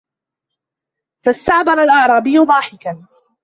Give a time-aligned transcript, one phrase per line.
[1.23, 3.07] فَاسْتَعْبَرَ الْأَعْرَابِيُّ ضَاحِكًا